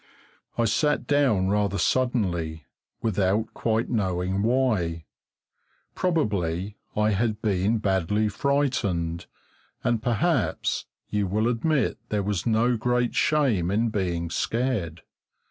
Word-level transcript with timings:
I 0.57 0.65
sat 0.65 1.05
down 1.05 1.49
rather 1.49 1.77
suddenly, 1.77 2.65
without 3.03 3.53
quite 3.53 3.87
knowing 3.87 4.41
why. 4.41 5.05
Probably 5.93 6.75
I 6.95 7.11
had 7.11 7.39
been 7.39 7.77
badly 7.77 8.27
frightened, 8.27 9.27
and 9.83 10.01
perhaps 10.01 10.87
you 11.09 11.27
will 11.27 11.47
admit 11.47 11.99
there 12.09 12.23
was 12.23 12.47
no 12.47 12.77
great 12.77 13.13
shame 13.13 13.69
in 13.69 13.89
being 13.89 14.31
scared. 14.31 15.03